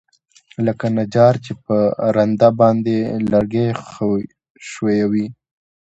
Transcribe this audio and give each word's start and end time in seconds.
لکه 0.65 0.85
نجار 0.97 1.35
چې 1.45 1.53
په 1.63 1.75
رنده 2.15 2.49
باندى 2.59 2.99
لرګى 3.31 3.67
ښويوي. 4.69 5.27